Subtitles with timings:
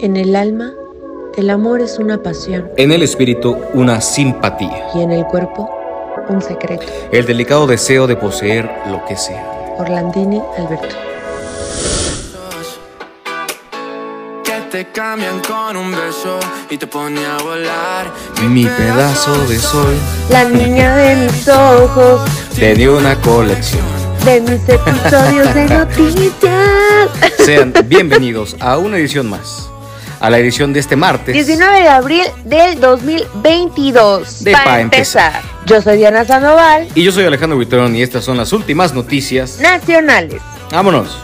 [0.00, 0.72] En el alma,
[1.36, 2.70] el amor es una pasión.
[2.78, 4.86] En el espíritu, una simpatía.
[4.94, 5.70] Y en el cuerpo,
[6.30, 6.86] un secreto.
[7.12, 9.76] El delicado deseo de poseer lo que sea.
[9.78, 11.13] Orlandini Alberto.
[14.74, 18.12] Te cambian con un beso y te pone a volar.
[18.42, 19.94] Mi pedazo de sol
[20.30, 22.28] La niña de mis ojos,
[22.58, 23.84] te dio una colección.
[24.24, 27.08] de mis episodios de noticias.
[27.38, 29.70] Sean bienvenidos a una edición más.
[30.18, 31.32] A la edición de este martes.
[31.34, 34.42] 19 de abril del 2022.
[34.42, 35.40] De para pa' empezar.
[35.66, 39.60] Yo soy Diana Sandoval, Y yo soy Alejandro Buitrón y estas son las últimas noticias.
[39.60, 40.42] nacionales.
[40.72, 41.23] Vámonos.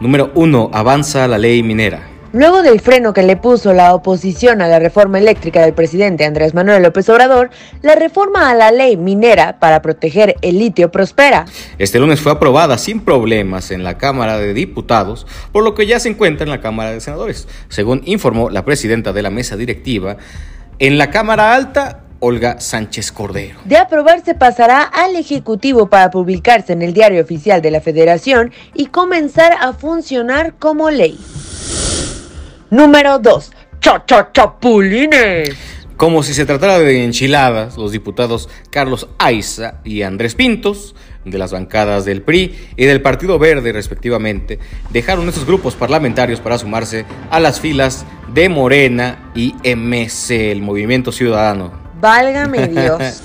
[0.00, 0.70] Número 1.
[0.72, 2.08] Avanza la ley minera.
[2.32, 6.54] Luego del freno que le puso la oposición a la reforma eléctrica del presidente Andrés
[6.54, 7.50] Manuel López Obrador,
[7.82, 11.44] la reforma a la ley minera para proteger el litio prospera.
[11.76, 16.00] Este lunes fue aprobada sin problemas en la Cámara de Diputados, por lo que ya
[16.00, 20.16] se encuentra en la Cámara de Senadores, según informó la presidenta de la mesa directiva.
[20.78, 23.58] En la Cámara Alta, Olga Sánchez Cordero.
[23.64, 28.86] De aprobarse pasará al Ejecutivo para publicarse en el Diario Oficial de la Federación y
[28.86, 31.18] comenzar a funcionar como ley.
[32.70, 33.52] Número 2.
[34.32, 35.56] Chapulines.
[35.96, 40.94] Como si se tratara de enchiladas, los diputados Carlos Aiza y Andrés Pintos,
[41.26, 44.58] de las bancadas del PRI y del Partido Verde respectivamente,
[44.90, 51.12] dejaron estos grupos parlamentarios para sumarse a las filas de Morena y MC, el Movimiento
[51.12, 51.79] Ciudadano.
[52.00, 53.22] Válgame Dios.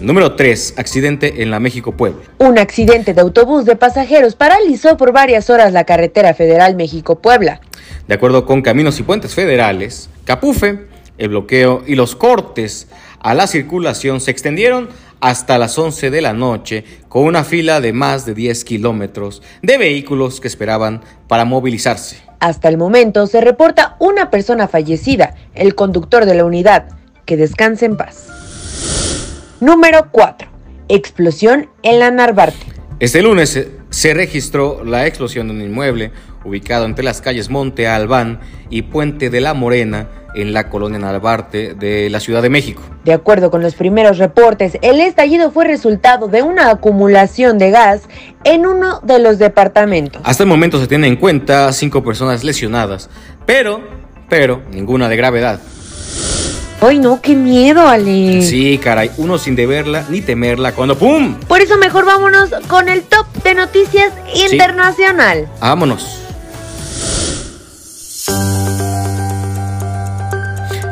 [0.00, 0.74] Número 3.
[0.76, 2.22] Accidente en la México-Puebla.
[2.38, 7.60] Un accidente de autobús de pasajeros paralizó por varias horas la carretera federal México-Puebla.
[8.06, 12.88] De acuerdo con Caminos y Puentes Federales, Capufe, el bloqueo y los cortes
[13.20, 14.90] a la circulación se extendieron
[15.20, 19.78] hasta las 11 de la noche con una fila de más de 10 kilómetros de
[19.78, 22.18] vehículos que esperaban para movilizarse.
[22.38, 26.88] Hasta el momento se reporta una persona fallecida, el conductor de la unidad.
[27.26, 28.28] Que descanse en paz.
[29.60, 30.48] Número 4.
[30.88, 32.66] Explosión en la Narvarte.
[33.00, 33.50] Este lunes
[33.90, 36.12] se- registró la explosión de un inmueble
[36.44, 41.74] ubicado entre las calles Monte Albán y Puente de la Morena en la colonia Narvarte
[41.74, 42.82] de la Ciudad de México.
[43.04, 48.02] De acuerdo con los primeros reportes, el estallido fue resultado de una acumulación de gas
[48.44, 50.22] en uno de los departamentos.
[50.24, 53.10] Hasta el momento se tienen en cuenta cinco personas lesionadas,
[53.46, 53.80] pero,
[54.28, 55.60] pero, ninguna de gravedad.
[56.86, 57.20] ¡Ay, no!
[57.20, 58.42] ¡Qué miedo, Ale!
[58.42, 61.34] Sí, caray, uno sin deberla ni temerla cuando ¡pum!
[61.48, 65.48] Por eso mejor vámonos con el top de noticias internacional.
[65.60, 66.22] Vámonos.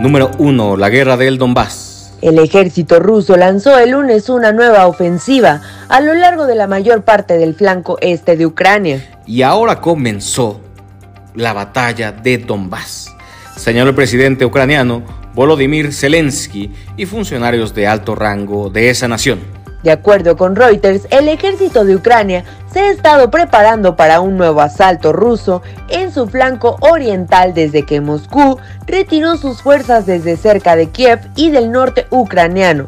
[0.00, 0.76] Número 1.
[0.76, 2.16] La guerra del Donbass.
[2.20, 7.02] El ejército ruso lanzó el lunes una nueva ofensiva a lo largo de la mayor
[7.02, 9.20] parte del flanco este de Ucrania.
[9.24, 10.60] Y ahora comenzó
[11.36, 13.14] la batalla de Donbass,
[13.54, 19.40] señaló el presidente ucraniano Volodymyr Zelensky y funcionarios de alto rango de esa nación.
[19.82, 22.42] De acuerdo con Reuters, el ejército de Ucrania
[22.72, 28.00] se ha estado preparando para un nuevo asalto ruso en su flanco oriental desde que
[28.00, 32.86] Moscú retiró sus fuerzas desde cerca de Kiev y del norte ucraniano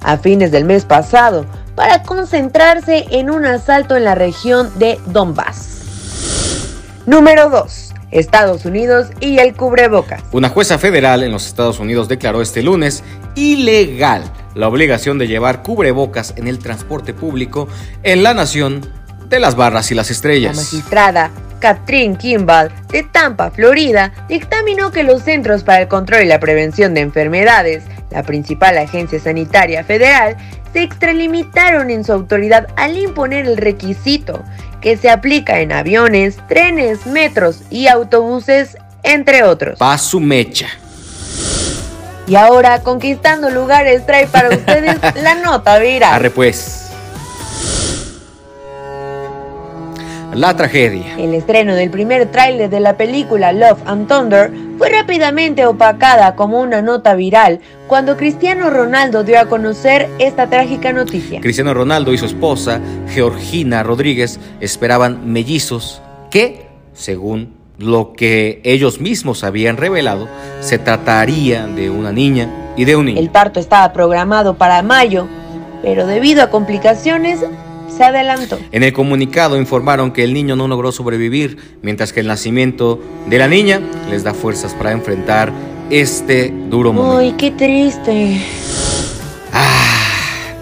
[0.00, 7.02] a fines del mes pasado para concentrarse en un asalto en la región de Donbass.
[7.06, 7.87] Número 2.
[8.10, 10.22] Estados Unidos y el cubrebocas.
[10.32, 13.04] Una jueza federal en los Estados Unidos declaró este lunes
[13.34, 14.22] ilegal
[14.54, 17.68] la obligación de llevar cubrebocas en el transporte público
[18.02, 18.80] en la nación
[19.28, 20.56] de las barras y las La estrellas.
[20.56, 21.30] magistrada
[21.60, 26.94] Catherine Kimball de Tampa, Florida, dictaminó que los Centros para el Control y la Prevención
[26.94, 30.36] de Enfermedades, la principal agencia sanitaria federal,
[30.72, 34.42] se extralimitaron en su autoridad al imponer el requisito
[34.80, 39.78] que se aplica en aviones, trenes, metros y autobuses, entre otros.
[39.78, 40.68] Pa' su mecha.
[42.26, 46.14] Y ahora, conquistando lugares, trae para ustedes la nota viral.
[46.14, 46.84] Arre pues.
[50.34, 51.16] La tragedia.
[51.16, 56.60] El estreno del primer tráiler de la película Love and Thunder fue rápidamente opacada como
[56.60, 61.40] una nota viral cuando Cristiano Ronaldo dio a conocer esta trágica noticia.
[61.40, 69.42] Cristiano Ronaldo y su esposa, Georgina Rodríguez, esperaban mellizos que, según lo que ellos mismos
[69.42, 70.28] habían revelado,
[70.60, 73.20] se trataría de una niña y de un niño.
[73.20, 75.26] El parto estaba programado para mayo,
[75.82, 77.40] pero debido a complicaciones
[77.96, 78.58] se adelantó.
[78.72, 83.38] En el comunicado informaron que el niño no logró sobrevivir, mientras que el nacimiento de
[83.38, 83.80] la niña
[84.10, 85.52] les da fuerzas para enfrentar
[85.90, 87.18] este duro momento.
[87.18, 88.42] Ay, qué triste.
[89.52, 90.54] Ah,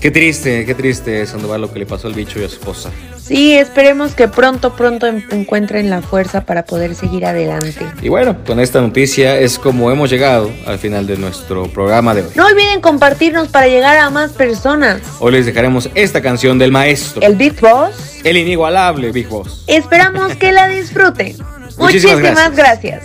[0.00, 2.90] qué triste, qué triste, Sandoval, lo que le pasó al bicho y a su esposa.
[3.26, 7.84] Sí, esperemos que pronto, pronto en- encuentren la fuerza para poder seguir adelante.
[8.00, 12.22] Y bueno, con esta noticia es como hemos llegado al final de nuestro programa de
[12.22, 12.28] hoy.
[12.36, 15.00] No olviden compartirnos para llegar a más personas.
[15.18, 18.20] Hoy les dejaremos esta canción del maestro, El Big Boss.
[18.22, 19.64] el inigualable Big Boss.
[19.66, 21.36] Esperamos que la disfruten.
[21.78, 23.02] Muchísimas Muchísimas, gracias.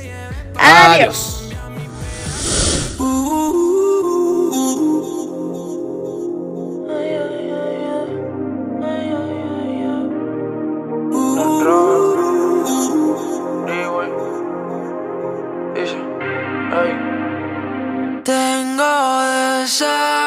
[0.55, 1.37] Adiós.
[1.37, 1.40] Tengo
[19.91, 20.20] deseo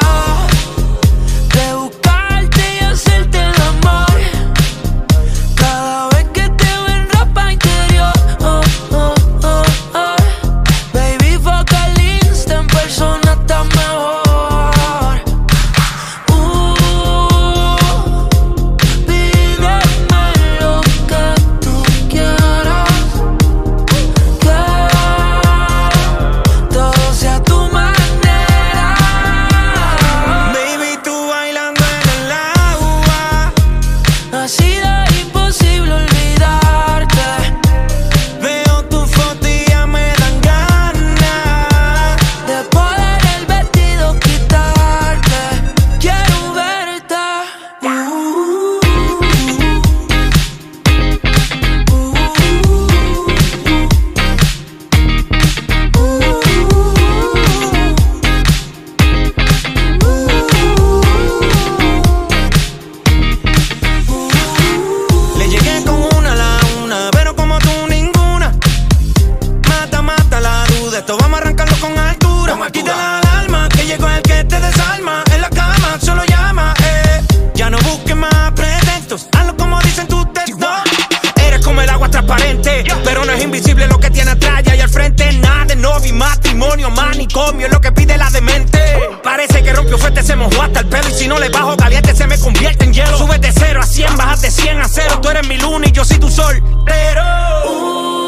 [83.35, 85.31] es invisible lo que tiene atrás y al frente.
[85.33, 88.79] Nada de novio matrimonio, manicomio, es lo que pide la demente.
[89.23, 91.09] Parece que rompió fuerte, se mojó hasta el pelo.
[91.09, 93.17] Y si no le bajo caliente, se me convierte en hielo.
[93.17, 95.19] Subes de 0 a 100, bajas de 100 a 0.
[95.21, 96.61] Tú eres mi luna y yo soy tu sol.
[96.85, 97.45] Pero.
[97.85, 98.24] pídeme